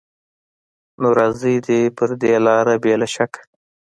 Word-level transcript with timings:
نو 1.01 1.09
راځي 1.19 1.55
دې 1.67 1.79
پر 1.97 2.09
دې 2.21 2.33
لاره 2.45 2.75
بې 2.83 2.93
له 3.01 3.07
شکه 3.15 3.41